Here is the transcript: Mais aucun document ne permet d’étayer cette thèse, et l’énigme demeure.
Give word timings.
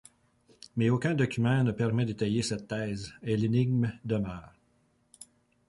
Mais 0.77 0.89
aucun 0.89 1.13
document 1.13 1.63
ne 1.63 1.71
permet 1.71 2.05
d’étayer 2.05 2.41
cette 2.41 2.67
thèse, 2.67 3.13
et 3.21 3.37
l’énigme 3.37 3.91
demeure. 4.03 4.51